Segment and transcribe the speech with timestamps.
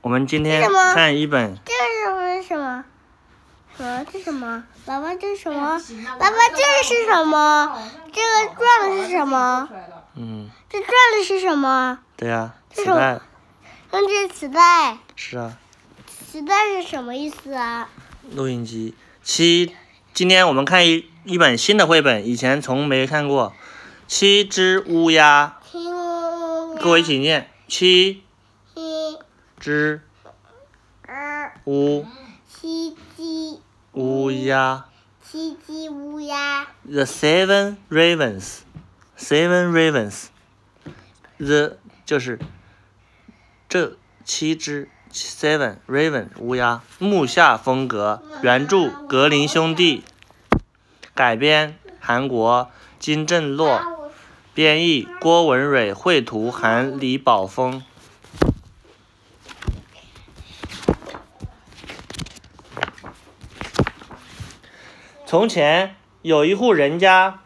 [0.00, 0.62] 我们今天
[0.94, 2.84] 看一本这是什么？
[3.76, 4.06] 什么？
[4.12, 4.64] 这什么？
[4.86, 5.80] 爸爸这是什么？
[6.18, 7.78] 爸爸这是什么？
[8.12, 9.68] 这个转的是什么？
[10.14, 11.98] 嗯，这转的是什么？
[12.16, 13.20] 对呀、这是我磁带
[13.92, 15.58] 用这是磁带，是啊，
[16.30, 17.88] 磁带是什么意思啊？
[18.30, 18.94] 录音机。
[19.24, 19.74] 七，
[20.14, 23.52] 今天我们看一一本新的绘本，以前从没看过。
[24.06, 25.90] 七只乌鸦，听，
[26.76, 28.22] 跟我一起念：七
[29.58, 30.00] 一只
[31.02, 32.06] 二乌
[32.48, 33.60] 七鸡
[33.92, 34.84] 乌鸦
[35.20, 38.58] 七鸡乌鸦，The seven ravens。
[39.18, 40.26] Seven ravens。
[41.38, 42.38] The 就是
[43.68, 50.04] 这七只 seven raven 乌鸦，木下风格，原著格林兄弟，
[51.16, 52.70] 改编韩国。
[53.00, 54.10] 金正洛，
[54.54, 57.82] 编译郭文蕊，绘图韩李宝峰。
[65.28, 67.40] 从前有一户人家，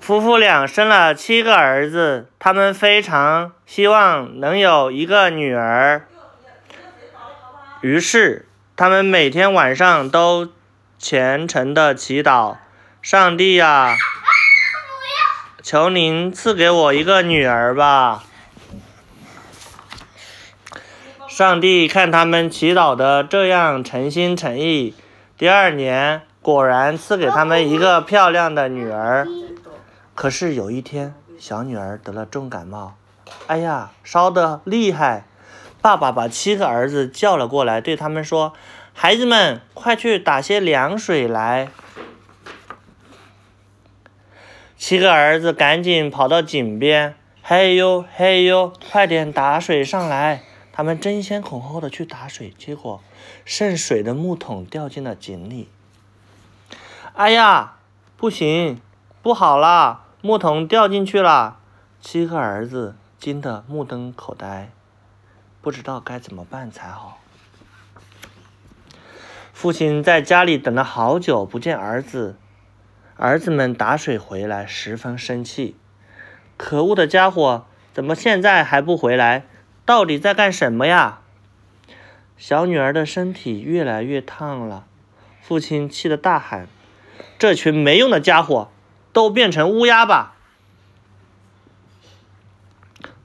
[0.00, 6.06] 夫妇俩生了七个儿子，他们非常希望能有一个女儿。
[7.80, 8.46] 于是，
[8.76, 10.52] 他们每天晚上都
[10.96, 12.58] 虔诚的祈祷
[13.02, 13.96] ：“上帝呀、
[15.64, 18.22] 求您赐给我一个女儿吧！”
[21.40, 24.94] 上帝看他们祈祷的这样诚心诚意，
[25.38, 29.26] 第二年果然赐给他们一个漂亮的女儿。
[30.14, 32.92] 可是有一天，小女儿得了重感冒，
[33.46, 35.24] 哎呀，烧得厉害。
[35.80, 38.52] 爸爸把七个儿子叫了过来，对他们说
[38.92, 41.68] ：“孩子们，快去打些凉水来。”
[44.76, 50.42] 七个儿子赶紧跑到井边，嘿呦嘿呦，快点打水上来！
[50.72, 53.02] 他们争先恐后的去打水，结果
[53.44, 55.68] 渗水的木桶掉进了井里。
[57.14, 57.76] 哎呀，
[58.16, 58.80] 不行，
[59.22, 60.04] 不好啦！
[60.22, 61.58] 木桶掉进去了。
[62.00, 64.70] 七个儿子惊得目瞪口呆，
[65.60, 67.18] 不知道该怎么办才好。
[69.52, 72.36] 父亲在家里等了好久，不见儿子。
[73.16, 75.76] 儿子们打水回来，十分生气。
[76.56, 79.44] 可恶的家伙，怎么现在还不回来？
[79.90, 81.18] 到底在干什么呀？
[82.38, 84.86] 小女儿的身体越来越烫了，
[85.42, 86.68] 父亲气得大喊
[87.40, 88.70] ：“这群没用的家伙，
[89.12, 90.36] 都变成乌鸦吧！”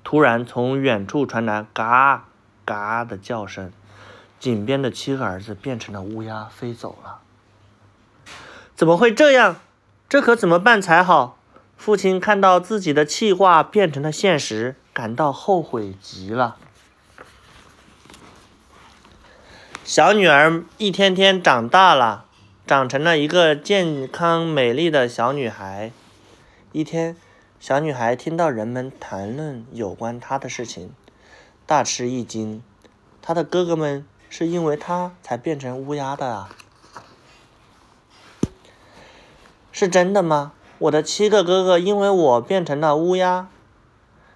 [0.04, 2.26] 突然，从远处传来“嘎
[2.66, 3.72] 嘎”的叫声，
[4.40, 7.20] 井边的七个儿子变成了乌鸦，飞走了。
[8.74, 9.58] 怎么会这样？
[10.10, 11.38] 这可怎么办才好？
[11.78, 16.56] 父亲看到自己的气话变成了现实，感到后悔极了。
[19.84, 22.24] 小女儿一天天长大了，
[22.66, 25.92] 长成了一个健康美丽的小女孩。
[26.72, 27.18] 一天，
[27.60, 30.94] 小女孩听到人们谈论有关她的事情，
[31.66, 32.64] 大吃一惊。
[33.22, 36.56] 她的哥哥们是因为她才变成乌鸦的啊！
[39.74, 40.54] 是真的吗？
[40.78, 43.50] 我的七个哥哥因为我变成了乌鸦。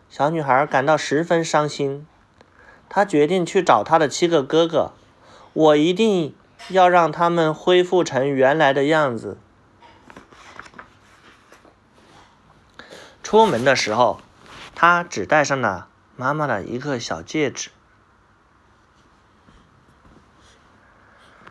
[0.10, 2.08] 小女孩感到十分伤心，
[2.90, 4.92] 她决定去找她的七个哥哥，
[5.54, 6.36] 我一定
[6.70, 9.38] 要让他们恢复成原来的样子。
[13.22, 14.20] 出门的时候，
[14.74, 17.70] 她只带上了妈妈的一个小戒指。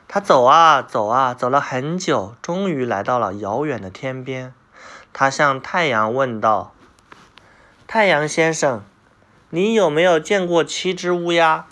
[0.08, 4.52] 她走啊走啊，走了很久，终于来到了遥远的天边。
[5.12, 6.75] 她向太阳问道
[7.91, 8.84] ：“太阳先生，
[9.49, 11.66] 你有没有见过七只乌鸦？”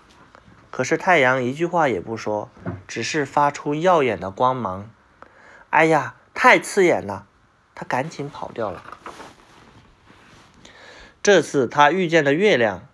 [0.73, 2.49] 可是太阳一句话也不说，
[2.89, 4.89] 只是发出耀眼的光芒。
[5.69, 7.27] 哎呀，太刺眼了！
[7.75, 8.83] 他赶紧跑掉了。
[11.23, 12.89] 这次他遇见了月亮。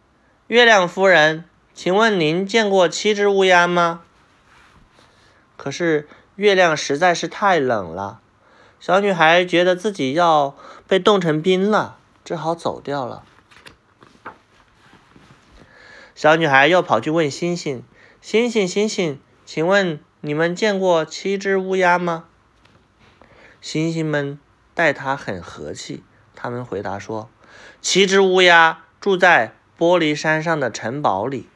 [0.49, 4.03] 月亮夫人，请问您见过七只乌鸦吗？
[5.57, 8.21] 可是月亮实在是太冷了，
[8.81, 10.57] 小女孩觉得自己要
[10.89, 11.99] 被冻成冰了，
[12.33, 13.25] 只好走掉了。
[16.15, 17.85] 小女孩又跑去问星星
[18.23, 22.25] ：“星星，星星，请问你们见过七只乌鸦吗？”
[23.61, 24.41] 星星们
[24.73, 26.03] 待她很和气，
[26.35, 27.29] 他们回答说
[27.83, 31.51] ：“七只乌鸦住在玻璃山上的城堡里。”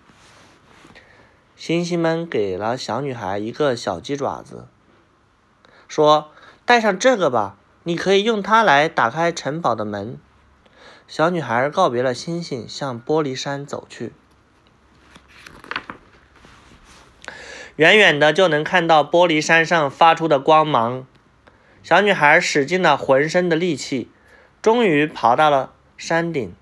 [1.57, 4.69] 星星们给了小女孩一个小鸡爪子，
[5.89, 6.31] 说
[6.67, 10.19] ：“带上这个吧，你可以用它来打开城堡的门。”
[11.09, 14.13] 小女孩告别了星星，向玻璃山走去。
[17.77, 21.07] 远远的就能看到玻璃山上发出的光芒。
[21.83, 24.11] 小女孩使尽了浑身的力气，
[24.61, 26.55] 终于爬到了山顶。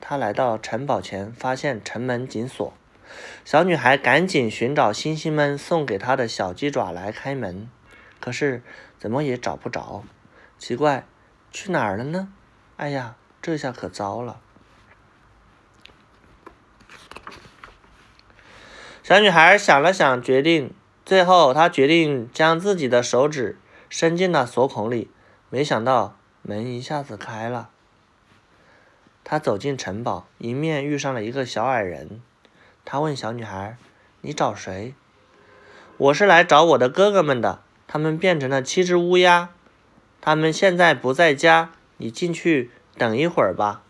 [0.00, 2.72] 她来到城堡前，发现城门紧锁。
[3.44, 7.68] 小女孩赶紧寻找星星们送给她的小鸡爪来开门，
[8.18, 8.62] 可是
[8.98, 10.02] 怎么也找不着。
[10.58, 11.06] 奇怪，
[11.52, 12.32] 去哪儿了呢？
[12.76, 13.14] 哎呀，
[13.46, 14.40] 这下可糟了！
[19.04, 23.56] 小女孩想了想，决定，最后她决定将自己的手指。
[23.88, 25.12] 伸进了锁孔里，
[25.48, 27.70] 没想到门一下子开了。
[29.22, 32.20] 她走进城堡，迎面遇上了一个小矮人。
[32.84, 33.76] 他问小女孩
[34.22, 34.92] ：“你找谁
[35.98, 39.50] ？”“我是来找我的哥哥们的，他们变成了七只乌鸦，
[40.20, 41.70] 他们现在不在家。
[41.98, 43.82] 你进去等一会儿吧。”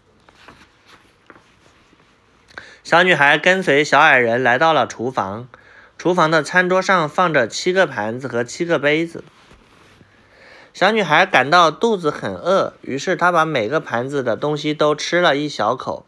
[2.85, 5.49] 小女孩跟随小矮人来到了厨房，
[5.99, 9.25] 厨房的餐桌上放着七个盘子和七个杯子。
[10.73, 16.07] 小女孩感到肚子很饿，于是她把每个盘子的东西都吃了一小口，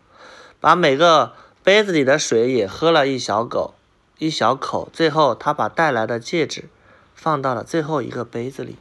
[0.60, 1.32] 把每个
[1.64, 3.74] 杯子里的水也喝了一小口，
[4.18, 4.88] 一小口。
[4.92, 6.68] 最后，她把带来的戒指
[7.14, 8.76] 放到了最后一个杯子里。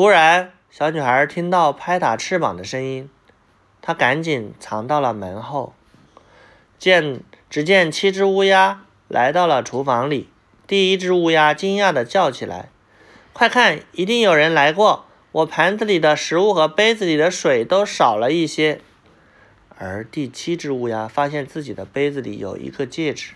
[0.00, 3.10] 忽然，小女孩听到拍打翅膀的声音，
[3.82, 5.74] 她赶紧藏到了门后。
[6.78, 7.20] 见，
[7.50, 10.30] 只见七只乌鸦来到了厨房里。
[10.66, 12.70] 第一只乌鸦惊讶地叫起来
[13.34, 15.04] ：“快看，一定有人来过！
[15.32, 18.80] 我盘子里的食物和杯子里的水都少了一些。”
[19.76, 23.34] 而第七只乌鸦发现自己的杯子里有一个戒指，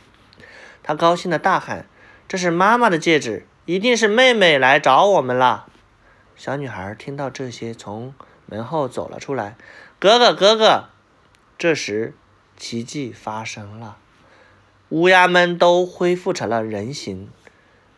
[0.82, 1.84] 它高兴地大喊
[2.26, 5.66] ：“这是妈妈的戒指，一定是妹妹来找我们了！”
[6.36, 8.14] 小女孩听到这些，从
[8.46, 9.56] 门后走了出来
[9.98, 10.88] ：“哥哥，哥哥！”
[11.56, 12.14] 这时，
[12.56, 13.96] 奇迹发生了。
[14.90, 17.30] 乌鸦们都恢复成了人形。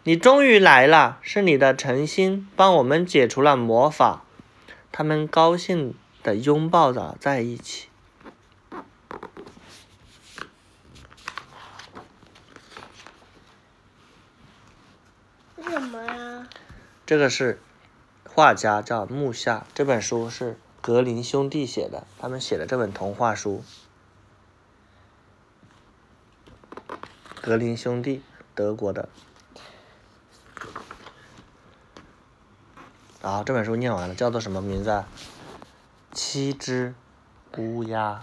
[0.05, 4.23] 你终于来了，是你的诚心帮我们解除了魔法。
[4.93, 7.89] 他们高兴地拥抱着在一起。
[15.63, 16.47] 什么呀？
[17.05, 17.59] 这个是
[18.37, 23.65] 画家叫木下，这本书是格林兄弟写的，他们写的这本童话书。
[27.41, 28.23] 格林兄弟，
[28.55, 29.09] 德国的。
[33.23, 35.09] 好，这本书念完了，叫做什么名字啊？
[36.13, 36.95] 七只
[37.57, 38.23] 乌鸦。